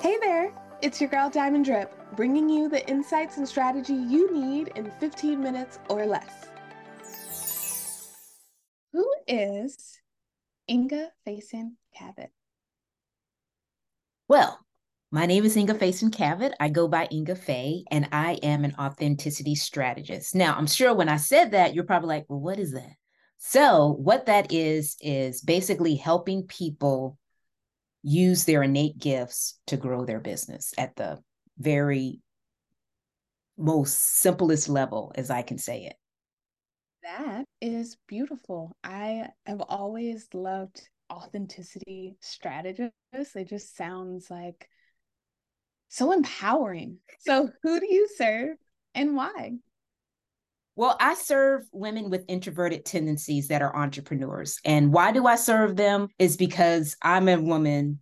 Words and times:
Hey 0.00 0.16
there, 0.20 0.52
it's 0.82 1.00
your 1.00 1.10
girl 1.10 1.28
Diamond 1.30 1.64
Drip, 1.64 1.92
bringing 2.16 2.48
you 2.48 2.68
the 2.68 2.88
insights 2.88 3.36
and 3.36 3.48
strategy 3.48 3.94
you 3.94 4.32
need 4.32 4.68
in 4.76 4.90
15 5.00 5.42
minutes 5.42 5.78
or 5.88 6.06
less. 6.06 6.48
Who 8.92 9.06
is 9.26 9.98
Inga 10.70 11.10
Faison 11.26 11.72
Cavett? 11.96 12.30
Well, 14.28 14.58
my 15.10 15.26
name 15.26 15.44
is 15.44 15.56
Inga 15.56 15.74
Faison 15.74 16.10
Cavett. 16.10 16.52
I 16.60 16.68
go 16.68 16.86
by 16.86 17.08
Inga 17.10 17.36
Faye, 17.36 17.84
and 17.90 18.08
I 18.12 18.34
am 18.42 18.64
an 18.64 18.74
authenticity 18.78 19.54
strategist. 19.54 20.34
Now, 20.34 20.54
I'm 20.54 20.66
sure 20.66 20.94
when 20.94 21.08
I 21.08 21.16
said 21.16 21.52
that, 21.52 21.74
you're 21.74 21.84
probably 21.84 22.08
like, 22.08 22.26
well, 22.28 22.40
what 22.40 22.58
is 22.58 22.72
that? 22.72 22.92
So, 23.38 23.96
what 23.98 24.26
that 24.26 24.52
is, 24.52 24.96
is 25.00 25.40
basically 25.40 25.96
helping 25.96 26.42
people 26.42 27.16
use 28.02 28.44
their 28.44 28.62
innate 28.62 28.98
gifts 28.98 29.58
to 29.66 29.76
grow 29.76 30.04
their 30.04 30.20
business 30.20 30.72
at 30.78 30.96
the 30.96 31.18
very 31.58 32.20
most 33.56 34.20
simplest 34.20 34.68
level, 34.68 35.12
as 35.16 35.30
I 35.30 35.42
can 35.42 35.58
say 35.58 35.84
it. 35.84 35.96
That 37.02 37.44
is 37.60 37.96
beautiful. 38.06 38.76
I 38.84 39.28
have 39.46 39.60
always 39.62 40.28
loved 40.32 40.80
authenticity 41.10 42.16
strategists. 42.20 42.92
It 43.34 43.48
just 43.48 43.76
sounds 43.76 44.30
like 44.30 44.68
so 45.88 46.12
empowering. 46.12 46.98
So, 47.20 47.50
who 47.62 47.80
do 47.80 47.86
you 47.92 48.08
serve 48.16 48.56
and 48.94 49.16
why? 49.16 49.54
Well, 50.78 50.96
I 51.00 51.14
serve 51.14 51.66
women 51.72 52.08
with 52.08 52.24
introverted 52.28 52.84
tendencies 52.84 53.48
that 53.48 53.62
are 53.62 53.74
entrepreneurs. 53.74 54.60
And 54.64 54.92
why 54.92 55.10
do 55.10 55.26
I 55.26 55.34
serve 55.34 55.74
them? 55.74 56.06
Is 56.20 56.36
because 56.36 56.96
I'm 57.02 57.28
a 57.28 57.36
woman 57.36 57.98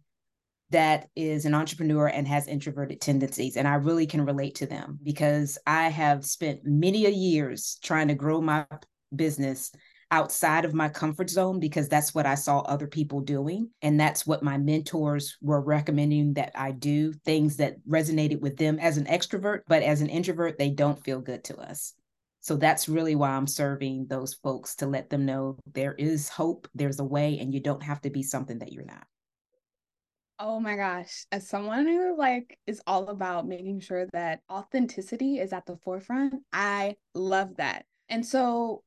that 0.73 1.09
is 1.17 1.47
an 1.47 1.55
entrepreneur 1.55 2.07
and 2.07 2.29
has 2.29 2.47
introverted 2.47 3.01
tendencies. 3.01 3.57
And 3.57 3.67
I 3.67 3.77
really 3.77 4.07
can 4.07 4.27
relate 4.27 4.57
to 4.57 4.67
them 4.67 4.99
because 5.03 5.57
I 5.67 5.89
have 5.89 6.27
spent 6.27 6.67
many 6.67 7.07
a 7.07 7.09
years 7.09 7.79
trying 7.83 8.09
to 8.09 8.15
grow 8.15 8.43
my 8.43 8.67
business 9.15 9.73
outside 10.11 10.67
of 10.67 10.75
my 10.75 10.91
comfort 10.91 11.31
zone 11.31 11.59
because 11.59 11.89
that's 11.89 12.15
what 12.15 12.27
I 12.27 12.35
saw 12.35 12.59
other 12.59 12.89
people 12.89 13.23
doing. 13.23 13.71
And 13.81 13.99
that's 13.99 14.27
what 14.27 14.43
my 14.43 14.59
mentors 14.59 15.39
were 15.41 15.63
recommending 15.63 16.35
that 16.35 16.53
I 16.55 16.73
do 16.73 17.15
things 17.15 17.57
that 17.57 17.77
resonated 17.89 18.43
with 18.43 18.59
them 18.59 18.79
as 18.79 18.99
an 18.99 19.07
extrovert, 19.07 19.61
but 19.67 19.83
as 19.83 20.03
an 20.03 20.11
introvert, 20.11 20.59
they 20.59 20.69
don't 20.69 21.03
feel 21.03 21.23
good 21.23 21.43
to 21.45 21.57
us. 21.57 21.95
So 22.47 22.55
that's 22.57 22.89
really 22.89 23.17
why 23.17 23.31
I'm 23.31 23.49
serving 23.49 24.07
those 24.07 24.35
folks 24.35 24.77
to 24.77 24.87
let 24.87 25.11
them 25.11 25.27
know 25.27 25.59
there 25.75 25.95
is 25.95 26.29
hope, 26.29 26.69
there's 26.77 27.01
a 27.01 27.05
way, 27.05 27.41
and 27.41 27.53
you 27.53 27.59
don't 27.59 27.83
have 27.83 28.01
to 28.03 28.11
be 28.11 28.23
something 28.23 28.61
that 28.61 28.73
you're 28.73 28.85
not. 28.85 29.05
Oh 30.39 30.61
my 30.61 30.77
gosh. 30.77 31.27
As 31.33 31.49
someone 31.49 31.89
who 31.89 32.17
like 32.17 32.57
is 32.69 32.81
all 32.87 33.09
about 33.09 33.49
making 33.49 33.81
sure 33.81 34.07
that 34.13 34.43
authenticity 34.49 35.41
is 35.41 35.53
at 35.53 35.67
the 35.67 35.77
forefront, 35.79 36.35
I 36.53 36.95
love 37.17 37.57
that. 37.57 37.85
And 38.09 38.25
so 38.25 38.85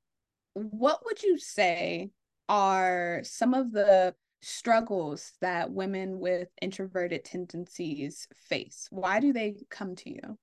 what 0.54 1.04
would 1.04 1.22
you 1.22 1.38
say 1.38 2.12
are 2.48 3.20
some 3.26 3.54
of 3.54 3.74
the 3.74 4.16
struggles 4.42 5.34
that 5.42 5.70
women 5.70 6.20
with 6.20 6.48
introverted 6.62 7.26
tendencies 7.26 8.26
face? 8.48 8.88
Why 8.90 9.20
do 9.20 9.34
they 9.34 9.56
come 9.70 9.98
to 9.98 10.10
you? 10.10 10.38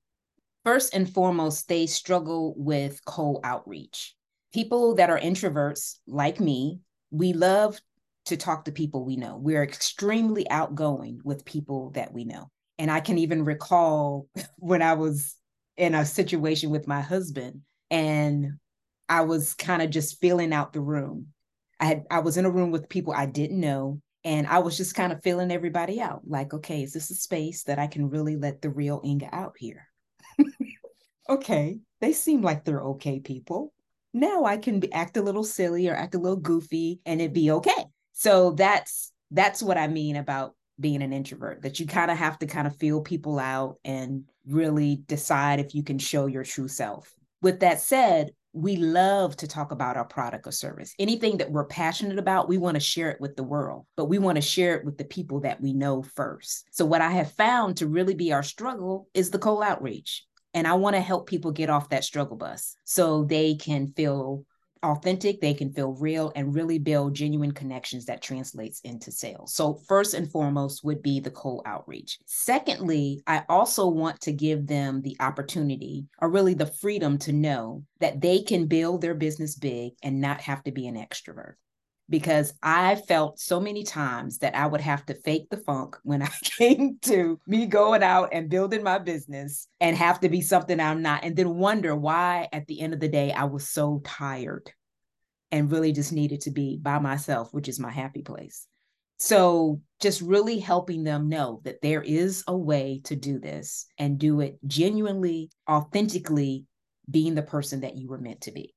First 0.67 0.95
and 0.95 1.09
foremost, 1.09 1.69
they 1.69 1.87
struggle 1.87 2.53
with 2.57 3.05
cold 3.05 3.39
outreach. 3.45 4.17
People 4.53 4.97
that 4.97 5.11
are 5.11 5.21
introverts, 5.21 5.99
like 6.09 6.41
me, 6.41 6.81
we 7.13 7.35
love 7.35 7.81
to 8.25 8.37
talk 8.37 8.65
to 8.65 8.73
people 8.73 9.05
we 9.05 9.15
know. 9.15 9.37
We're 9.37 9.63
extremely 9.63 10.51
outgoing 10.51 11.21
with 11.23 11.45
people 11.45 11.91
that 11.91 12.13
we 12.13 12.25
know. 12.25 12.51
And 12.81 12.91
I 12.91 12.99
can 12.99 13.17
even 13.19 13.45
recall 13.45 14.27
when 14.57 14.83
I 14.83 14.95
was 14.95 15.37
in 15.77 15.95
a 15.95 16.05
situation 16.05 16.71
with 16.71 16.89
my 16.89 17.01
husband 17.01 17.61
and 17.89 18.55
I 19.09 19.21
was 19.21 19.55
kind 19.55 19.83
of 19.83 19.91
just 19.91 20.21
filling 20.21 20.53
out 20.53 20.73
the 20.73 20.81
room. 20.81 21.29
I 21.79 21.85
had 21.85 22.03
I 22.11 22.19
was 22.19 22.39
in 22.39 22.45
a 22.45 22.51
room 22.51 22.73
with 22.73 22.89
people 22.89 23.13
I 23.13 23.27
didn't 23.27 23.61
know 23.61 24.01
and 24.25 24.49
I 24.49 24.59
was 24.59 24.77
just 24.77 24.97
kind 24.97 25.13
of 25.13 25.23
filling 25.23 25.53
everybody 25.53 26.01
out. 26.01 26.23
Like, 26.27 26.53
okay, 26.53 26.83
is 26.83 26.93
this 26.93 27.13
a 27.13 27.15
space 27.15 27.63
that 27.65 27.79
I 27.79 27.87
can 27.87 28.11
really 28.11 28.35
let 28.35 28.63
the 28.63 28.71
real 28.71 29.01
Inga 29.05 29.33
out 29.33 29.55
here? 29.57 29.87
Okay, 31.29 31.79
they 32.01 32.13
seem 32.13 32.43
like 32.43 32.65
they're 32.65 32.83
okay 32.83 33.21
people. 33.21 33.73
Now 34.13 34.45
I 34.45 34.57
can 34.57 34.81
be, 34.81 34.93
act 34.93 35.17
a 35.17 35.23
little 35.23 35.45
silly 35.45 35.89
or 35.89 35.95
act 35.95 36.15
a 36.15 36.19
little 36.19 36.39
goofy 36.39 37.01
and 37.05 37.21
it'd 37.21 37.33
be 37.33 37.51
okay. 37.51 37.85
So 38.13 38.53
that's 38.53 39.13
that's 39.31 39.63
what 39.63 39.77
I 39.77 39.89
mean 39.89 40.17
about 40.17 40.55
being 40.79 41.03
an 41.03 41.13
introvert 41.13 41.63
that 41.63 41.81
you 41.81 41.87
kind 41.87 42.11
of 42.11 42.19
have 42.19 42.39
to 42.39 42.47
kind 42.47 42.67
of 42.67 42.77
feel 42.77 43.01
people 43.01 43.39
out 43.39 43.77
and 43.85 44.25
really 44.47 45.03
decide 45.07 45.59
if 45.59 45.75
you 45.75 45.83
can 45.83 45.99
show 45.99 46.27
your 46.27 46.45
true 46.45 46.69
self. 46.69 47.13
With 47.43 47.61
that 47.61 47.81
said, 47.81 48.31
we 48.53 48.77
love 48.77 49.37
to 49.37 49.47
talk 49.47 49.71
about 49.71 49.99
our 49.99 50.05
product 50.07 50.47
or 50.47 50.53
service. 50.53 50.95
Anything 50.99 51.37
that 51.39 51.51
we're 51.51 51.67
passionate 51.67 52.19
about, 52.19 52.49
we 52.49 52.57
want 52.57 52.75
to 52.75 52.81
share 52.81 53.11
it 53.11 53.21
with 53.21 53.37
the 53.37 53.43
world, 53.43 53.85
but 53.97 54.07
we 54.07 54.19
want 54.19 54.37
to 54.37 54.43
share 54.43 54.77
it 54.77 54.85
with 54.85 54.97
the 54.97 55.05
people 55.05 55.41
that 55.41 55.61
we 55.61 55.75
know 55.75 56.03
first. 56.03 56.67
So, 56.73 56.87
what 56.87 57.03
I 57.03 57.11
have 57.11 57.33
found 57.33 57.77
to 57.77 57.87
really 57.87 58.15
be 58.15 58.33
our 58.33 58.43
struggle 58.43 59.09
is 59.13 59.31
the 59.31 59.39
cold 59.39 59.63
outreach. 59.63 60.25
And 60.55 60.67
I 60.67 60.75
want 60.75 60.97
to 60.97 61.01
help 61.01 61.29
people 61.29 61.53
get 61.53 61.71
off 61.71 61.91
that 61.91 62.05
struggle 62.05 62.37
bus 62.37 62.77
so 62.85 63.25
they 63.25 63.57
can 63.57 63.89
feel 63.89 64.45
authentic, 64.83 65.41
they 65.41 65.55
can 65.55 65.73
feel 65.73 65.93
real 65.93 66.33
and 66.37 66.55
really 66.55 66.79
build 66.79 67.15
genuine 67.15 67.53
connections 67.53 68.07
that 68.07 68.23
translates 68.23 68.81
into 68.81 69.11
sales. 69.11 69.55
So 69.55 69.81
first 69.89 70.15
and 70.15 70.31
foremost 70.31 70.85
would 70.85 71.03
be 71.03 71.21
the 71.21 71.31
cold 71.31 71.63
outreach. 71.67 72.19
Secondly, 72.27 73.23
I 73.27 73.43
also 73.49 73.89
want 73.89 74.21
to 74.23 74.33
give 74.33 74.67
them 74.67 75.03
the 75.03 75.17
opportunity 75.21 76.07
or 76.21 76.31
really 76.31 76.55
the 76.55 76.67
freedom 76.67 77.19
to 77.19 77.33
know 77.33 77.85
that 78.01 78.21
they 78.21 78.43
can 78.43 78.67
build 78.67 79.01
their 79.01 79.15
business 79.15 79.57
big 79.57 79.93
and 80.03 80.21
not 80.21 80.41
have 80.43 80.63
to 80.65 80.73
be 80.73 80.87
an 80.87 80.97
extrovert 80.97 81.55
because 82.09 82.55
I 82.63 82.95
felt 82.95 83.41
so 83.41 83.61
many 83.61 83.83
times 83.83 84.39
that 84.39 84.55
I 84.55 84.67
would 84.67 84.81
have 84.81 85.05
to 85.07 85.15
fake 85.15 85.49
the 85.51 85.57
funk 85.57 85.97
when 86.03 86.23
I 86.23 86.31
came 86.43 86.99
to 87.03 87.41
me 87.47 87.67
going 87.67 88.03
out 88.03 88.31
and 88.33 88.49
building 88.49 88.83
my 88.83 88.99
business 88.99 89.69
and 89.81 89.97
have 89.97 90.21
to 90.21 90.29
be 90.29 90.41
something 90.41 90.79
I'm 90.81 91.03
not, 91.03 91.25
and 91.25 91.37
then 91.37 91.57
wonder 91.57 91.97
why 91.97 92.49
at 92.53 92.67
the 92.67 92.81
end 92.81 92.95
of 92.95 93.01
the 93.01 93.09
day 93.09 93.33
I 93.33 93.45
was 93.45 93.69
so 93.69 94.01
tired 94.05 94.71
and 95.51 95.71
really 95.71 95.93
just 95.93 96.13
needed 96.13 96.43
to 96.43 96.51
be 96.51 96.77
by 96.77 96.99
myself, 96.99 97.53
which 97.53 97.69
is 97.69 97.81
my 97.81 97.91
happy 97.91 98.23
place. 98.23 98.67
So, 99.19 99.81
just 99.99 100.21
really 100.21 100.59
helping 100.59 101.03
them 101.03 101.31
know 101.31 101.63
that 101.65 101.81
there 101.81 102.03
is 102.03 102.45
a 102.47 102.57
way 102.57 103.01
to 103.05 103.17
do 103.17 103.39
this 103.39 103.87
and 103.97 104.19
do 104.19 104.41
it 104.41 104.59
genuinely, 104.67 105.51
authentically, 105.71 106.67
being 107.11 107.35
the 107.35 107.43
person 107.43 107.81
that 107.81 107.97
you 107.97 108.09
were 108.09 108.19
meant 108.19 108.43
to 108.43 108.53
be. 108.53 108.76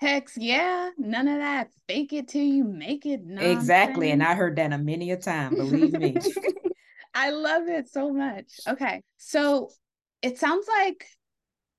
Hex, 0.00 0.36
yeah, 0.36 0.90
none 0.96 1.26
of 1.26 1.38
that. 1.38 1.70
Fake 1.88 2.12
it 2.12 2.28
till 2.28 2.44
you 2.44 2.64
make 2.64 3.04
it. 3.04 3.24
Nonsense. 3.24 3.58
Exactly. 3.58 4.10
And 4.10 4.22
I 4.22 4.34
heard 4.34 4.56
that 4.56 4.72
a 4.72 4.78
many 4.78 5.10
a 5.10 5.16
time, 5.16 5.54
believe 5.54 5.92
me. 5.92 6.16
I 7.14 7.30
love 7.30 7.66
it 7.66 7.88
so 7.88 8.12
much. 8.12 8.60
Okay. 8.68 9.02
So 9.16 9.70
it 10.22 10.38
sounds 10.38 10.68
like 10.68 11.04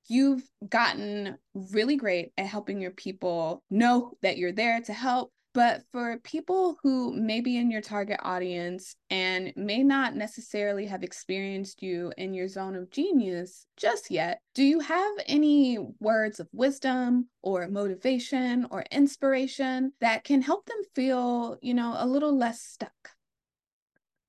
you've 0.09 0.44
gotten 0.68 1.38
really 1.53 1.96
great 1.96 2.34
at 2.38 2.46
helping 2.46 2.81
your 2.81 2.91
people 2.91 3.63
know 3.69 4.18
that 4.22 4.38
you're 4.38 4.51
there 4.51 4.81
to 4.81 4.94
help, 4.94 5.31
but 5.54 5.82
for 5.92 6.20
people 6.20 6.78
who 6.84 7.14
may 7.14 7.42
be 7.42 7.58
in 7.58 7.72
your 7.72 7.82
target 7.82 8.20
audience 8.22 8.96
and 9.10 9.52
may 9.56 9.84
not 9.84 10.16
necessarily 10.16 10.86
have 10.86 11.04
experienced 11.04 11.82
you 11.82 12.14
in 12.18 12.34
your 12.34 12.48
zone 12.48 12.76
of 12.76 12.92
genius 12.92 13.66
just 13.76 14.12
yet, 14.12 14.42
do 14.54 14.64
you 14.64 14.80
have 14.80 15.14
any 15.26 15.80
words 16.00 16.40
of 16.40 16.48
wisdom 16.54 17.28
or 17.42 17.68
motivation 17.68 18.68
or 18.70 18.84
inspiration 18.92 19.92
that 20.02 20.24
can 20.24 20.42
help 20.42 20.66
them 20.66 20.82
feel, 20.94 21.58
you 21.62 21.74
know, 21.74 21.96
a 21.98 22.06
little 22.06 22.38
less 22.38 22.62
stuck? 22.62 23.12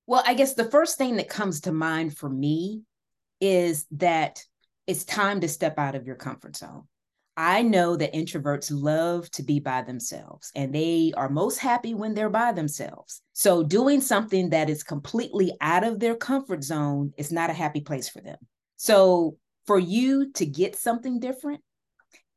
Well, 0.07 0.23
I 0.25 0.33
guess 0.33 0.55
the 0.55 0.65
first 0.65 0.97
thing 0.97 1.17
that 1.17 1.29
comes 1.29 1.61
to 1.61 1.71
mind 1.71 2.17
for 2.17 2.29
me 2.29 2.81
is 3.39 3.85
that 3.91 4.43
it's 4.87 5.03
time 5.03 5.41
to 5.41 5.47
step 5.47 5.77
out 5.77 5.95
of 5.95 6.07
your 6.07 6.15
comfort 6.15 6.57
zone. 6.57 6.87
I 7.37 7.61
know 7.61 7.95
that 7.95 8.13
introverts 8.13 8.69
love 8.71 9.29
to 9.31 9.43
be 9.43 9.59
by 9.59 9.83
themselves 9.83 10.51
and 10.55 10.75
they 10.75 11.13
are 11.15 11.29
most 11.29 11.57
happy 11.57 11.93
when 11.93 12.13
they're 12.13 12.29
by 12.29 12.51
themselves. 12.51 13.21
So, 13.33 13.63
doing 13.63 14.01
something 14.01 14.49
that 14.49 14.69
is 14.69 14.83
completely 14.83 15.53
out 15.61 15.83
of 15.83 15.99
their 15.99 16.15
comfort 16.15 16.63
zone 16.63 17.13
is 17.17 17.31
not 17.31 17.49
a 17.49 17.53
happy 17.53 17.81
place 17.81 18.09
for 18.09 18.21
them. 18.21 18.37
So, 18.75 19.37
for 19.65 19.79
you 19.79 20.31
to 20.33 20.45
get 20.45 20.75
something 20.75 21.19
different, 21.19 21.61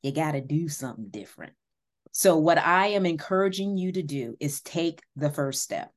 you 0.02 0.12
got 0.12 0.32
to 0.32 0.40
do 0.40 0.68
something 0.68 1.08
different. 1.08 1.54
So, 2.12 2.36
what 2.36 2.58
I 2.58 2.88
am 2.88 3.06
encouraging 3.06 3.76
you 3.76 3.90
to 3.92 4.02
do 4.02 4.36
is 4.38 4.60
take 4.60 5.00
the 5.16 5.30
first 5.30 5.62
step. 5.62 5.90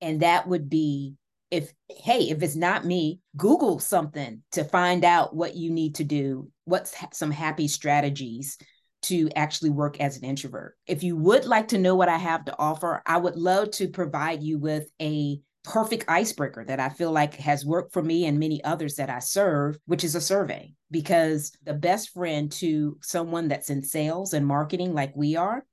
And 0.00 0.20
that 0.20 0.46
would 0.46 0.70
be 0.70 1.14
if 1.50 1.72
hey 1.88 2.30
if 2.30 2.42
it's 2.42 2.56
not 2.56 2.84
me 2.84 3.20
google 3.36 3.78
something 3.78 4.42
to 4.52 4.64
find 4.64 5.04
out 5.04 5.34
what 5.34 5.54
you 5.54 5.70
need 5.70 5.94
to 5.94 6.04
do 6.04 6.50
what's 6.64 6.94
ha- 6.94 7.08
some 7.12 7.30
happy 7.30 7.68
strategies 7.68 8.58
to 9.02 9.30
actually 9.36 9.70
work 9.70 10.00
as 10.00 10.16
an 10.16 10.24
introvert 10.24 10.76
if 10.86 11.02
you 11.02 11.16
would 11.16 11.44
like 11.44 11.68
to 11.68 11.78
know 11.78 11.94
what 11.94 12.08
i 12.08 12.16
have 12.16 12.44
to 12.44 12.58
offer 12.58 13.02
i 13.06 13.16
would 13.16 13.36
love 13.36 13.70
to 13.70 13.88
provide 13.88 14.42
you 14.42 14.58
with 14.58 14.90
a 15.00 15.40
perfect 15.66 16.04
icebreaker 16.06 16.64
that 16.64 16.78
I 16.78 16.88
feel 16.88 17.10
like 17.10 17.34
has 17.34 17.66
worked 17.66 17.92
for 17.92 18.02
me 18.02 18.26
and 18.26 18.38
many 18.38 18.62
others 18.62 18.94
that 18.96 19.10
I 19.10 19.18
serve, 19.18 19.76
which 19.86 20.04
is 20.04 20.14
a 20.14 20.20
survey. 20.20 20.72
Because 20.90 21.52
the 21.64 21.74
best 21.74 22.10
friend 22.10 22.50
to 22.52 22.96
someone 23.02 23.48
that's 23.48 23.68
in 23.68 23.82
sales 23.82 24.32
and 24.32 24.46
marketing, 24.46 24.94
like 24.94 25.14
we 25.16 25.34
are, 25.34 25.66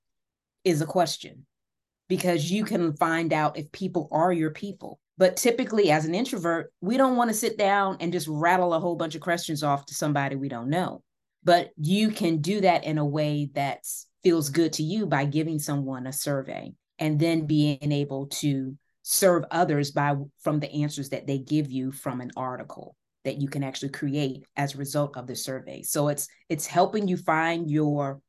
is 0.63 0.81
a 0.81 0.87
question. 0.87 1.45
Because 2.09 2.49
you 2.51 2.65
can 2.65 2.97
find 2.97 3.31
out 3.31 3.57
if 3.57 3.71
people 3.71 4.09
are 4.11 4.33
your 4.33 4.49
people. 4.49 4.99
But 5.17 5.37
typically, 5.37 5.91
as 5.91 6.05
an 6.05 6.15
introvert, 6.15 6.71
we 6.81 6.97
don't 6.97 7.17
want 7.17 7.29
to 7.29 7.35
sit 7.35 7.57
down 7.57 7.97
and 7.99 8.11
just 8.11 8.27
rattle 8.27 8.73
a 8.73 8.79
whole 8.79 8.95
bunch 8.95 9.15
of 9.15 9.21
questions 9.21 9.63
off 9.63 9.85
to 9.87 9.93
somebody 9.93 10.35
we 10.35 10.49
don't 10.49 10.69
know. 10.69 11.03
But 11.43 11.71
you 11.77 12.09
can 12.09 12.37
do 12.37 12.61
that 12.61 12.83
in 12.83 12.97
a 12.97 13.05
way 13.05 13.49
that 13.53 13.85
feels 14.23 14.49
good 14.49 14.73
to 14.73 14.83
you 14.83 15.05
by 15.05 15.25
giving 15.25 15.59
someone 15.59 16.07
a 16.07 16.13
survey 16.13 16.73
and 16.99 17.19
then 17.19 17.45
being 17.45 17.91
able 17.91 18.27
to 18.27 18.77
serve 19.03 19.43
others 19.51 19.91
by 19.91 20.15
from 20.39 20.59
the 20.59 20.71
answers 20.71 21.09
that 21.09 21.27
they 21.27 21.37
give 21.37 21.69
you 21.69 21.91
from 21.91 22.21
an 22.21 22.31
article 22.37 22.95
that 23.25 23.41
you 23.41 23.47
can 23.47 23.63
actually 23.63 23.89
create 23.89 24.45
as 24.55 24.73
a 24.73 24.77
result 24.77 25.17
of 25.17 25.27
the 25.27 25.35
survey. 25.35 25.81
So 25.81 26.07
it's 26.07 26.27
it's 26.49 26.65
helping 26.65 27.07
you 27.07 27.17
find 27.17 27.69
your 27.69 28.21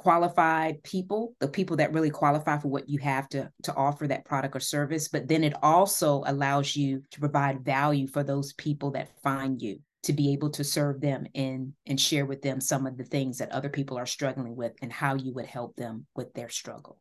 qualified 0.00 0.82
people, 0.82 1.34
the 1.40 1.48
people 1.48 1.76
that 1.76 1.92
really 1.92 2.08
qualify 2.08 2.56
for 2.56 2.68
what 2.68 2.88
you 2.88 2.98
have 2.98 3.28
to 3.28 3.52
to 3.64 3.74
offer 3.74 4.08
that 4.08 4.24
product 4.24 4.56
or 4.56 4.60
service, 4.60 5.08
but 5.08 5.28
then 5.28 5.44
it 5.44 5.52
also 5.62 6.22
allows 6.26 6.74
you 6.74 7.02
to 7.10 7.20
provide 7.20 7.62
value 7.62 8.06
for 8.06 8.22
those 8.22 8.54
people 8.54 8.90
that 8.92 9.10
find 9.22 9.60
you 9.60 9.78
to 10.02 10.14
be 10.14 10.32
able 10.32 10.48
to 10.48 10.64
serve 10.64 11.02
them 11.02 11.26
and 11.34 11.74
and 11.84 12.00
share 12.00 12.24
with 12.24 12.40
them 12.40 12.62
some 12.62 12.86
of 12.86 12.96
the 12.96 13.04
things 13.04 13.36
that 13.36 13.52
other 13.52 13.68
people 13.68 13.98
are 13.98 14.06
struggling 14.06 14.56
with 14.56 14.72
and 14.80 14.90
how 14.90 15.14
you 15.14 15.34
would 15.34 15.44
help 15.44 15.76
them 15.76 16.06
with 16.16 16.32
their 16.32 16.48
struggle. 16.48 16.98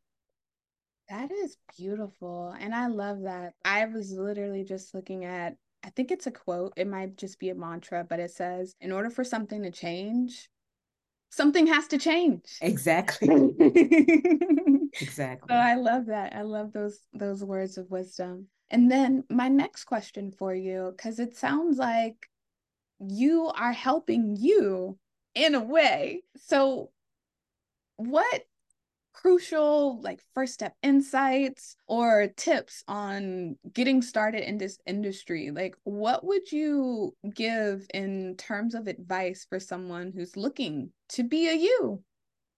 That 1.07 1.31
is 1.31 1.55
beautiful. 1.77 2.53
And 2.59 2.75
I 2.75 2.87
love 2.87 3.21
that. 3.21 3.53
I 3.63 3.85
was 3.85 4.11
literally 4.11 4.65
just 4.65 4.93
looking 4.93 5.23
at, 5.23 5.55
I 5.85 5.89
think 5.91 6.11
it's 6.11 6.27
a 6.27 6.31
quote. 6.31 6.73
It 6.75 6.87
might 6.87 7.15
just 7.15 7.39
be 7.39 7.49
a 7.49 7.55
mantra, 7.55 8.05
but 8.07 8.19
it 8.19 8.31
says, 8.31 8.75
in 8.81 8.91
order 8.91 9.09
for 9.09 9.23
something 9.23 9.63
to 9.63 9.71
change, 9.71 10.49
something 11.29 11.67
has 11.67 11.87
to 11.87 11.97
change. 11.97 12.57
Exactly. 12.61 13.27
exactly. 15.01 15.47
So 15.49 15.55
I 15.55 15.75
love 15.75 16.07
that. 16.07 16.35
I 16.35 16.41
love 16.41 16.73
those 16.73 16.99
those 17.13 17.43
words 17.43 17.77
of 17.77 17.89
wisdom. 17.89 18.47
And 18.69 18.91
then 18.91 19.23
my 19.29 19.47
next 19.47 19.85
question 19.85 20.31
for 20.31 20.53
you, 20.53 20.93
because 20.95 21.19
it 21.19 21.35
sounds 21.35 21.77
like 21.77 22.29
you 22.99 23.47
are 23.47 23.71
helping 23.71 24.35
you 24.35 24.97
in 25.33 25.55
a 25.55 25.63
way. 25.63 26.23
So 26.37 26.91
what 27.95 28.43
crucial 29.21 30.01
like 30.01 30.21
first 30.33 30.53
step 30.53 30.73
insights 30.81 31.75
or 31.87 32.27
tips 32.37 32.83
on 32.87 33.57
getting 33.73 34.01
started 34.01 34.47
in 34.47 34.57
this 34.57 34.79
industry? 34.85 35.51
Like 35.51 35.75
what 35.83 36.23
would 36.23 36.51
you 36.51 37.15
give 37.33 37.85
in 37.93 38.35
terms 38.37 38.75
of 38.75 38.87
advice 38.87 39.45
for 39.49 39.59
someone 39.59 40.13
who's 40.15 40.37
looking 40.37 40.91
to 41.09 41.23
be 41.23 41.49
a 41.49 41.55
you 41.55 42.01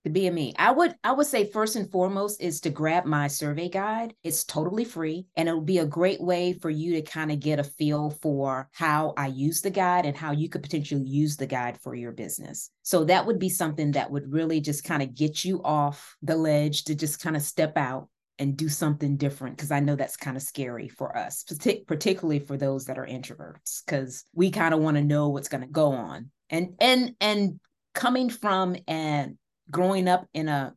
to 0.03 0.09
be 0.09 0.29
me. 0.29 0.53
I 0.57 0.71
would 0.71 0.95
I 1.03 1.11
would 1.11 1.27
say 1.27 1.49
first 1.49 1.75
and 1.75 1.91
foremost 1.91 2.41
is 2.41 2.61
to 2.61 2.69
grab 2.69 3.05
my 3.05 3.27
survey 3.27 3.69
guide. 3.69 4.13
It's 4.23 4.43
totally 4.43 4.85
free 4.85 5.27
and 5.35 5.47
it'll 5.47 5.61
be 5.61 5.79
a 5.79 5.85
great 5.85 6.21
way 6.21 6.53
for 6.53 6.69
you 6.69 6.93
to 6.93 7.01
kind 7.01 7.31
of 7.31 7.39
get 7.39 7.59
a 7.59 7.63
feel 7.63 8.09
for 8.21 8.69
how 8.71 9.13
I 9.17 9.27
use 9.27 9.61
the 9.61 9.69
guide 9.69 10.05
and 10.05 10.17
how 10.17 10.31
you 10.31 10.49
could 10.49 10.63
potentially 10.63 11.03
use 11.03 11.37
the 11.37 11.47
guide 11.47 11.79
for 11.79 11.95
your 11.95 12.11
business. 12.11 12.71
So 12.81 13.03
that 13.05 13.25
would 13.25 13.39
be 13.39 13.49
something 13.49 13.91
that 13.91 14.09
would 14.09 14.31
really 14.31 14.59
just 14.59 14.83
kind 14.83 15.03
of 15.03 15.15
get 15.15 15.45
you 15.45 15.61
off 15.63 16.15
the 16.21 16.35
ledge 16.35 16.85
to 16.85 16.95
just 16.95 17.21
kind 17.21 17.35
of 17.35 17.41
step 17.41 17.77
out 17.77 18.07
and 18.39 18.57
do 18.57 18.69
something 18.69 19.17
different 19.17 19.55
because 19.55 19.69
I 19.69 19.81
know 19.81 19.95
that's 19.95 20.17
kind 20.17 20.35
of 20.35 20.41
scary 20.41 20.87
for 20.87 21.15
us, 21.15 21.43
particularly 21.85 22.39
for 22.39 22.57
those 22.57 22.85
that 22.85 22.97
are 22.97 23.05
introverts 23.05 23.85
because 23.85 24.25
we 24.33 24.49
kind 24.49 24.73
of 24.73 24.79
want 24.79 24.97
to 24.97 25.03
know 25.03 25.29
what's 25.29 25.49
going 25.49 25.61
to 25.61 25.67
go 25.67 25.91
on. 25.91 26.31
And 26.49 26.73
and 26.79 27.13
and 27.21 27.59
coming 27.93 28.29
from 28.29 28.75
an 28.87 29.37
growing 29.71 30.07
up 30.07 30.27
in 30.33 30.47
a 30.47 30.73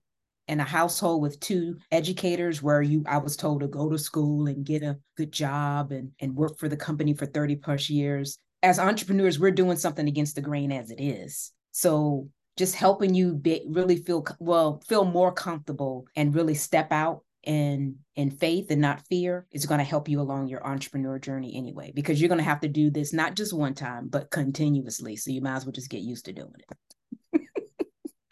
in 0.46 0.60
a 0.60 0.64
household 0.64 1.22
with 1.22 1.40
two 1.40 1.78
educators 1.90 2.62
where 2.62 2.82
you 2.82 3.02
I 3.06 3.18
was 3.18 3.36
told 3.36 3.60
to 3.60 3.68
go 3.68 3.88
to 3.90 3.98
school 3.98 4.46
and 4.46 4.64
get 4.64 4.82
a 4.82 4.98
good 5.16 5.32
job 5.32 5.92
and 5.92 6.10
and 6.20 6.36
work 6.36 6.58
for 6.58 6.68
the 6.68 6.76
company 6.76 7.14
for 7.14 7.26
30 7.26 7.56
plus 7.56 7.90
years. 7.90 8.38
As 8.62 8.78
entrepreneurs, 8.78 9.38
we're 9.38 9.50
doing 9.50 9.76
something 9.76 10.08
against 10.08 10.36
the 10.36 10.40
grain 10.40 10.72
as 10.72 10.90
it 10.90 11.00
is. 11.02 11.52
So 11.72 12.28
just 12.56 12.76
helping 12.76 13.14
you 13.14 13.34
be, 13.34 13.64
really 13.68 13.96
feel 13.96 14.24
well, 14.38 14.80
feel 14.86 15.04
more 15.04 15.32
comfortable 15.32 16.06
and 16.16 16.34
really 16.34 16.54
step 16.54 16.92
out 16.92 17.22
in 17.44 17.96
in 18.16 18.30
faith 18.30 18.70
and 18.70 18.80
not 18.80 19.06
fear 19.08 19.46
is 19.52 19.66
going 19.66 19.78
to 19.78 19.84
help 19.84 20.08
you 20.08 20.20
along 20.20 20.48
your 20.48 20.66
entrepreneur 20.66 21.18
journey 21.18 21.54
anyway 21.56 21.92
because 21.94 22.20
you're 22.20 22.28
going 22.28 22.38
to 22.38 22.44
have 22.44 22.60
to 22.60 22.68
do 22.68 22.90
this 22.90 23.12
not 23.12 23.34
just 23.34 23.52
one 23.52 23.74
time 23.74 24.08
but 24.08 24.30
continuously 24.30 25.14
so 25.14 25.30
you 25.30 25.42
might 25.42 25.56
as 25.56 25.66
well 25.66 25.72
just 25.72 25.90
get 25.90 26.00
used 26.00 26.24
to 26.24 26.32
doing 26.32 26.54
it 26.58 26.76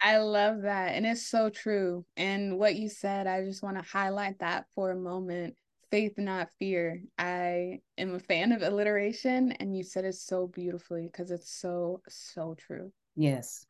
I 0.03 0.17
love 0.17 0.63
that. 0.63 0.89
And 0.89 1.05
it's 1.05 1.25
so 1.25 1.49
true. 1.49 2.05
And 2.17 2.59
what 2.59 2.75
you 2.75 2.89
said, 2.89 3.25
I 3.25 3.45
just 3.45 3.63
want 3.63 3.77
to 3.77 3.89
highlight 3.89 4.39
that 4.39 4.65
for 4.75 4.91
a 4.91 4.95
moment. 4.95 5.55
Faith, 5.91 6.17
not 6.17 6.49
fear. 6.59 7.01
I 7.17 7.79
am 7.97 8.15
a 8.15 8.19
fan 8.19 8.51
of 8.51 8.63
alliteration, 8.63 9.53
and 9.53 9.77
you 9.77 9.83
said 9.83 10.05
it 10.05 10.15
so 10.15 10.47
beautifully 10.47 11.07
because 11.09 11.31
it's 11.31 11.51
so, 11.51 12.01
so 12.09 12.55
true. 12.57 12.91
Yes. 13.15 13.65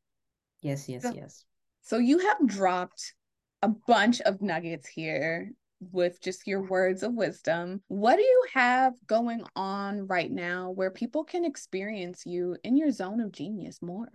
Yes, 0.62 0.89
yes, 0.89 1.03
so, 1.03 1.13
yes. 1.13 1.45
So 1.81 1.97
you 1.97 2.18
have 2.19 2.47
dropped 2.47 3.13
a 3.62 3.68
bunch 3.68 4.21
of 4.21 4.41
nuggets 4.41 4.88
here 4.88 5.51
with 5.91 6.21
just 6.21 6.47
your 6.47 6.63
words 6.63 7.03
of 7.03 7.13
wisdom. 7.13 7.83
What 7.89 8.15
do 8.15 8.24
you 8.24 8.45
have 8.53 8.94
going 9.06 9.44
on 9.56 10.07
right 10.07 10.31
now 10.31 10.71
where 10.71 10.91
people 10.91 11.25
can 11.25 11.45
experience 11.45 12.25
you 12.25 12.56
in 12.63 12.75
your 12.77 12.91
zone 12.91 13.19
of 13.19 13.33
genius 13.33 13.81
more? 13.81 14.09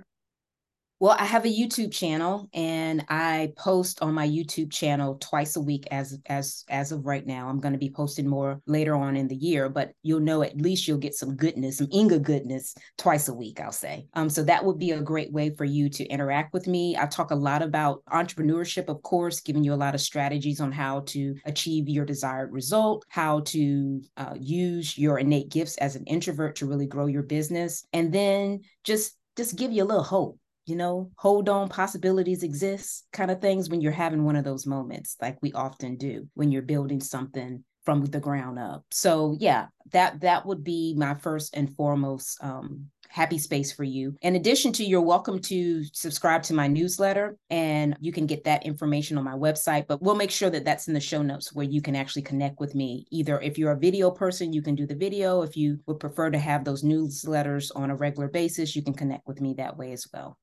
Well, 1.00 1.14
I 1.16 1.26
have 1.26 1.44
a 1.44 1.48
YouTube 1.48 1.92
channel 1.92 2.48
and 2.52 3.04
I 3.08 3.52
post 3.56 4.02
on 4.02 4.14
my 4.14 4.26
YouTube 4.26 4.72
channel 4.72 5.16
twice 5.20 5.54
a 5.54 5.60
week 5.60 5.86
as 5.92 6.18
as 6.26 6.64
as 6.68 6.90
of 6.90 7.06
right 7.06 7.24
now. 7.24 7.48
I'm 7.48 7.60
going 7.60 7.72
to 7.72 7.78
be 7.78 7.88
posting 7.90 8.26
more 8.26 8.60
later 8.66 8.96
on 8.96 9.16
in 9.16 9.28
the 9.28 9.36
year, 9.36 9.68
but 9.68 9.92
you'll 10.02 10.18
know 10.18 10.42
at 10.42 10.60
least 10.60 10.88
you'll 10.88 10.98
get 10.98 11.14
some 11.14 11.36
goodness, 11.36 11.78
some 11.78 11.86
Inga 11.92 12.18
goodness 12.18 12.74
twice 12.96 13.28
a 13.28 13.34
week, 13.34 13.60
I'll 13.60 13.70
say. 13.70 14.08
Um 14.14 14.28
so 14.28 14.42
that 14.42 14.64
would 14.64 14.80
be 14.80 14.90
a 14.90 15.00
great 15.00 15.32
way 15.32 15.54
for 15.54 15.64
you 15.64 15.88
to 15.88 16.04
interact 16.06 16.52
with 16.52 16.66
me. 16.66 16.96
I 16.96 17.06
talk 17.06 17.30
a 17.30 17.36
lot 17.36 17.62
about 17.62 18.02
entrepreneurship, 18.06 18.88
of 18.88 19.00
course, 19.02 19.40
giving 19.40 19.62
you 19.62 19.74
a 19.74 19.76
lot 19.76 19.94
of 19.94 20.00
strategies 20.00 20.60
on 20.60 20.72
how 20.72 21.04
to 21.06 21.36
achieve 21.44 21.88
your 21.88 22.06
desired 22.06 22.52
result, 22.52 23.04
how 23.08 23.40
to 23.40 24.02
uh, 24.16 24.34
use 24.36 24.98
your 24.98 25.20
innate 25.20 25.50
gifts 25.50 25.76
as 25.76 25.94
an 25.94 26.02
introvert 26.06 26.56
to 26.56 26.66
really 26.66 26.86
grow 26.86 27.06
your 27.06 27.22
business, 27.22 27.84
and 27.92 28.12
then 28.12 28.62
just 28.82 29.16
just 29.36 29.54
give 29.54 29.70
you 29.70 29.84
a 29.84 29.86
little 29.86 30.02
hope 30.02 30.40
you 30.68 30.76
know, 30.76 31.10
hold 31.16 31.48
on, 31.48 31.68
possibilities 31.68 32.42
exist 32.42 33.06
kind 33.12 33.30
of 33.30 33.40
things 33.40 33.68
when 33.68 33.80
you're 33.80 33.92
having 33.92 34.24
one 34.24 34.36
of 34.36 34.44
those 34.44 34.66
moments, 34.66 35.16
like 35.20 35.38
we 35.40 35.52
often 35.52 35.96
do 35.96 36.28
when 36.34 36.52
you're 36.52 36.62
building 36.62 37.00
something 37.00 37.64
from 37.84 38.04
the 38.04 38.20
ground 38.20 38.58
up. 38.58 38.84
So 38.90 39.34
yeah, 39.40 39.68
that 39.92 40.20
that 40.20 40.44
would 40.44 40.62
be 40.62 40.94
my 40.96 41.14
first 41.14 41.56
and 41.56 41.74
foremost 41.74 42.38
um, 42.44 42.90
happy 43.08 43.38
space 43.38 43.72
for 43.72 43.84
you. 43.84 44.14
In 44.20 44.36
addition 44.36 44.72
to, 44.74 44.84
you're 44.84 45.00
welcome 45.00 45.40
to 45.40 45.84
subscribe 45.94 46.42
to 46.44 46.54
my 46.54 46.66
newsletter, 46.66 47.38
and 47.48 47.96
you 47.98 48.12
can 48.12 48.26
get 48.26 48.44
that 48.44 48.66
information 48.66 49.16
on 49.16 49.24
my 49.24 49.32
website. 49.32 49.86
But 49.86 50.02
we'll 50.02 50.14
make 50.14 50.30
sure 50.30 50.50
that 50.50 50.66
that's 50.66 50.88
in 50.88 50.92
the 50.94 51.00
show 51.00 51.22
notes 51.22 51.54
where 51.54 51.64
you 51.64 51.80
can 51.80 51.96
actually 51.96 52.22
connect 52.22 52.60
with 52.60 52.74
me. 52.74 53.06
Either 53.10 53.40
if 53.40 53.56
you're 53.56 53.72
a 53.72 53.78
video 53.78 54.10
person, 54.10 54.52
you 54.52 54.60
can 54.60 54.74
do 54.74 54.86
the 54.86 54.94
video. 54.94 55.40
If 55.40 55.56
you 55.56 55.78
would 55.86 55.98
prefer 55.98 56.30
to 56.30 56.38
have 56.38 56.64
those 56.64 56.84
newsletters 56.84 57.70
on 57.74 57.90
a 57.90 57.96
regular 57.96 58.28
basis, 58.28 58.76
you 58.76 58.82
can 58.82 58.92
connect 58.92 59.26
with 59.26 59.40
me 59.40 59.54
that 59.54 59.78
way 59.78 59.92
as 59.92 60.06
well. 60.12 60.36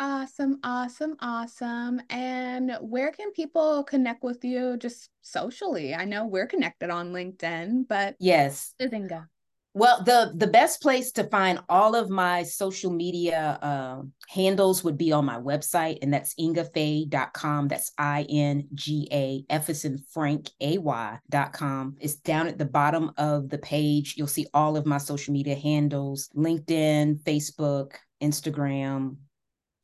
Awesome, 0.00 0.58
awesome, 0.64 1.14
awesome. 1.20 2.00
And 2.08 2.72
where 2.80 3.12
can 3.12 3.32
people 3.32 3.84
connect 3.84 4.24
with 4.24 4.42
you 4.42 4.78
just 4.78 5.10
socially? 5.20 5.94
I 5.94 6.06
know 6.06 6.26
we're 6.26 6.46
connected 6.46 6.88
on 6.88 7.12
LinkedIn, 7.12 7.86
but 7.86 8.16
yes, 8.18 8.72
Inga. 8.80 9.28
Well, 9.74 10.02
the 10.02 10.32
the 10.34 10.46
best 10.46 10.80
place 10.80 11.12
to 11.12 11.24
find 11.24 11.60
all 11.68 11.94
of 11.94 12.08
my 12.08 12.44
social 12.44 12.90
media 12.90 13.58
uh, 13.60 14.02
handles 14.28 14.82
would 14.82 14.96
be 14.96 15.12
on 15.12 15.26
my 15.26 15.38
website, 15.38 15.98
and 16.00 16.12
that's 16.12 16.34
ingafay.com. 16.34 17.68
That's 17.68 17.92
I 17.98 18.26
N 18.30 18.68
G 18.72 19.06
A 19.12 19.44
F 19.50 19.68
S 19.68 19.84
and 19.84 20.00
Frank 20.06 20.48
A 20.62 20.78
Y.com. 20.78 21.96
It's 22.00 22.16
down 22.16 22.46
at 22.48 22.56
the 22.56 22.64
bottom 22.64 23.12
of 23.18 23.50
the 23.50 23.58
page. 23.58 24.14
You'll 24.16 24.28
see 24.28 24.46
all 24.54 24.78
of 24.78 24.86
my 24.86 24.98
social 24.98 25.34
media 25.34 25.56
handles 25.56 26.30
LinkedIn, 26.34 27.20
Facebook, 27.20 27.92
Instagram, 28.22 29.16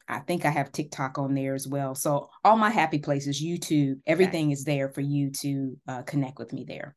I 0.08 0.20
think 0.20 0.44
I 0.44 0.50
have 0.50 0.72
TikTok 0.72 1.18
on 1.18 1.34
there 1.34 1.54
as 1.54 1.66
well. 1.66 1.94
So 1.94 2.30
all 2.44 2.56
my 2.56 2.70
happy 2.70 2.98
places, 2.98 3.42
YouTube, 3.42 4.00
everything 4.06 4.46
okay. 4.46 4.52
is 4.52 4.64
there 4.64 4.88
for 4.88 5.00
you 5.00 5.30
to 5.42 5.76
uh, 5.88 6.02
connect 6.02 6.38
with 6.38 6.52
me 6.52 6.64
there. 6.66 6.94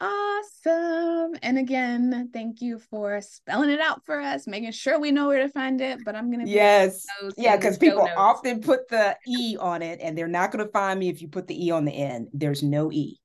Awesome. 0.00 1.34
And 1.42 1.58
again, 1.58 2.28
thank 2.32 2.60
you 2.60 2.78
for 2.78 3.20
spelling 3.20 3.70
it 3.70 3.80
out 3.80 4.04
for 4.04 4.20
us, 4.20 4.46
making 4.46 4.72
sure 4.72 5.00
we 5.00 5.10
know 5.10 5.26
where 5.28 5.42
to 5.42 5.48
find 5.48 5.80
it. 5.80 6.00
But 6.04 6.14
I'm 6.14 6.30
going 6.30 6.44
to 6.44 6.50
Yes. 6.50 7.04
Yeah, 7.36 7.56
because 7.56 7.78
people 7.78 8.04
notes. 8.04 8.12
often 8.16 8.60
put 8.60 8.88
the 8.88 9.16
E 9.26 9.56
on 9.58 9.82
it 9.82 9.98
and 10.02 10.16
they're 10.16 10.28
not 10.28 10.52
going 10.52 10.64
to 10.64 10.70
find 10.70 11.00
me 11.00 11.08
if 11.08 11.22
you 11.22 11.28
put 11.28 11.46
the 11.46 11.66
E 11.66 11.70
on 11.70 11.84
the 11.84 11.92
end. 11.92 12.28
There's 12.32 12.62
no 12.62 12.92
E. 12.92 13.18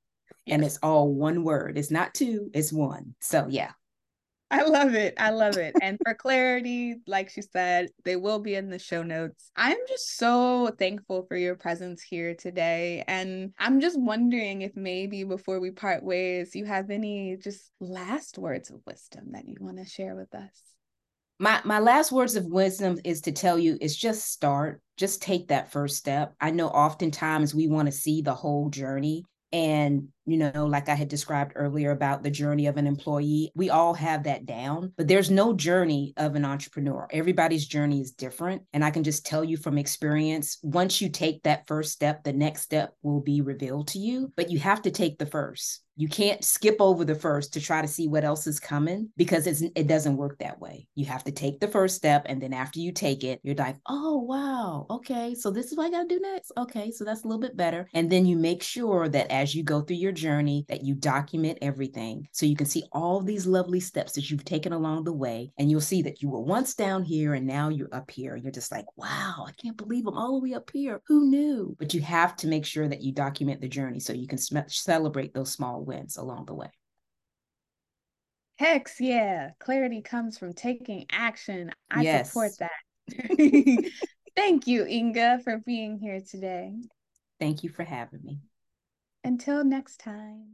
and 0.48 0.64
it's 0.64 0.80
all 0.82 1.14
one 1.14 1.44
word. 1.44 1.78
It's 1.78 1.92
not 1.92 2.14
two, 2.14 2.50
it's 2.54 2.74
one. 2.74 3.16
So, 3.20 3.48
yeah. 3.50 3.72
I 4.52 4.64
love 4.64 4.96
it. 4.96 5.14
I 5.18 5.30
love 5.30 5.56
it. 5.56 5.74
And 5.82 5.98
for 6.04 6.14
clarity, 6.14 6.96
like 7.08 7.30
she 7.30 7.42
said, 7.42 7.88
they 8.04 8.18
will 8.18 8.40
be 8.40 8.56
in 8.56 8.70
the 8.70 8.78
show 8.78 9.02
notes. 9.02 9.50
I'm 9.56 9.78
just 9.88 10.18
so 10.18 10.76
thankful 10.78 11.26
for 11.26 11.38
your 11.38 11.56
presence 11.56 12.02
here 12.02 12.36
today. 12.36 13.06
And 13.08 13.54
I'm 13.58 13.80
just 13.80 13.98
wondering 13.98 14.62
if 14.62 14.76
maybe 14.76 15.24
before 15.24 15.62
we 15.62 15.72
part 15.72 16.04
ways, 16.04 16.54
you 16.54 16.66
have 16.66 16.90
any 16.90 17.38
just 17.42 17.72
last 17.80 18.38
words 18.38 18.70
of 18.70 18.82
wisdom 18.86 19.32
that 19.32 19.48
you 19.48 19.56
want 19.62 19.78
to 19.78 19.86
share 19.86 20.16
with 20.16 20.36
us. 20.36 20.62
My 21.40 21.62
my 21.64 21.80
last 21.80 22.12
words 22.12 22.36
of 22.36 22.46
wisdom 22.46 23.00
is 23.06 23.22
to 23.22 23.32
tell 23.32 23.58
you 23.58 23.78
is 23.80 23.96
just 23.96 24.32
start. 24.32 24.82
Just 24.98 25.22
take 25.22 25.48
that 25.48 25.72
first 25.72 25.96
step. 25.96 26.36
I 26.42 26.52
know 26.52 26.68
oftentimes 26.68 27.56
we 27.56 27.68
want 27.68 27.88
to 27.88 27.92
see 27.92 28.22
the 28.22 28.36
whole 28.36 28.70
journey 28.70 29.24
and 29.52 30.08
you 30.26 30.38
know, 30.38 30.66
like 30.66 30.88
I 30.88 30.94
had 30.96 31.08
described 31.08 31.54
earlier 31.56 31.92
about 31.92 32.24
the 32.24 32.30
journey 32.30 32.68
of 32.68 32.78
an 32.78 32.88
employee, 32.88 33.52
we 33.56 33.70
all 33.70 33.94
have 33.96 34.24
that 34.24 34.46
down, 34.46 34.94
but 34.96 35.08
there's 35.08 35.32
no 35.32 35.54
journey 35.54 36.14
of 36.16 36.36
an 36.36 36.46
entrepreneur. 36.46 37.08
Everybody's 37.12 37.66
journey 37.66 38.02
is 38.02 38.12
different. 38.12 38.62
And 38.72 38.86
I 38.86 38.92
can 38.92 39.04
just 39.04 39.26
tell 39.26 39.44
you 39.44 39.58
from 39.58 39.78
experience, 39.78 40.60
once 40.62 41.02
you 41.02 41.10
take 41.10 41.44
that 41.44 41.68
first 41.68 41.92
step, 41.92 42.24
the 42.24 42.34
next 42.34 42.62
step 42.62 42.94
will 43.02 43.22
be 43.22 43.42
revealed 43.42 43.90
to 43.90 44.00
you, 44.00 44.32
but 44.38 44.52
you 44.52 44.60
have 44.60 44.84
to 44.84 44.92
take 44.92 45.18
the 45.18 45.26
first. 45.26 45.82
You 46.02 46.08
can't 46.08 46.44
skip 46.44 46.78
over 46.80 47.06
the 47.06 47.14
first 47.14 47.54
to 47.54 47.62
try 47.62 47.80
to 47.80 47.88
see 47.88 48.08
what 48.08 48.24
else 48.24 48.48
is 48.48 48.60
coming 48.60 49.12
because 49.18 49.46
it 49.46 49.86
doesn't 49.86 50.18
work 50.18 50.40
that 50.40 50.60
way. 50.60 50.88
You 50.96 51.06
have 51.06 51.24
to 51.26 51.32
take 51.32 51.60
the 51.60 51.68
first 51.68 51.96
step. 51.96 52.24
And 52.26 52.42
then 52.42 52.54
after 52.54 52.80
you 52.80 52.92
take 52.92 53.24
it, 53.24 53.40
you're 53.44 53.54
like, 53.54 53.78
oh, 53.86 54.18
wow. 54.18 54.88
Okay. 54.90 55.36
So 55.36 55.52
this 55.52 55.68
is 55.72 55.78
what 55.78 55.86
I 55.86 55.90
got 55.92 56.10
to 56.10 56.16
do 56.16 56.20
next. 56.20 56.54
Okay. 56.58 56.90
So 56.90 57.06
that's 57.06 57.24
a 57.24 57.28
little 57.28 57.40
bit 57.40 57.56
better. 57.56 57.88
And 57.94 58.12
then 58.12 58.26
you 58.26 58.36
make 58.36 58.64
sure 58.64 59.10
that 59.10 59.30
as 59.32 59.54
you 59.54 59.62
go 59.62 59.82
through 59.82 59.98
your 59.98 60.12
journey 60.12 60.66
that 60.70 60.84
you 60.84 60.96
document 60.96 61.60
everything 61.62 62.28
so 62.32 62.48
you 62.48 62.56
can 62.56 62.66
see 62.66 62.82
all 62.92 63.22
these 63.22 63.46
lovely 63.46 63.80
steps 63.80 64.14
that 64.14 64.32
you've 64.32 64.44
taken 64.44 64.74
along 64.74 65.04
the 65.04 65.14
way. 65.14 65.52
And 65.60 65.70
you'll 65.70 65.82
see 65.82 66.02
that 66.02 66.24
you 66.24 66.30
were 66.30 66.42
once 66.42 66.74
down 66.74 67.04
here 67.04 67.36
and 67.36 67.46
now 67.46 67.70
you're 67.70 67.94
up 67.94 68.10
here. 68.10 68.34
And 68.34 68.44
you're 68.44 68.52
just 68.52 68.72
like, 68.72 68.86
wow, 68.98 69.46
I 69.48 69.52
can't 69.52 69.78
believe 69.78 70.08
I'm 70.08 70.18
all 70.18 70.40
the 70.40 70.50
way 70.50 70.56
up 70.56 70.72
here. 70.74 71.00
Who 71.06 71.30
knew? 71.30 71.76
But 71.78 71.94
you 71.94 72.02
have 72.02 72.36
to 72.38 72.48
make 72.48 72.66
sure 72.66 72.88
that 72.88 73.04
you 73.04 73.12
document 73.12 73.62
the 73.62 73.68
journey 73.68 74.00
so 74.00 74.14
you 74.14 74.28
can 74.28 74.40
sm- 74.40 74.58
celebrate 74.68 75.36
those 75.36 75.52
small 75.52 75.86
wins 75.92 76.18
along 76.18 76.46
the 76.46 76.54
way. 76.54 76.72
Hex, 78.58 79.02
yeah. 79.02 79.52
Clarity 79.60 80.02
comes 80.02 80.38
from 80.38 80.54
taking 80.54 81.06
action. 81.12 81.72
I 81.90 82.04
yes. 82.04 82.30
support 82.30 82.52
that. 82.60 83.92
Thank 84.36 84.68
you, 84.68 84.86
Inga, 84.86 85.42
for 85.44 85.58
being 85.58 85.98
here 86.00 86.22
today. 86.22 86.76
Thank 87.40 87.64
you 87.64 87.70
for 87.70 87.84
having 87.84 88.24
me. 88.24 88.40
Until 89.24 89.64
next 89.64 90.00
time. 90.00 90.48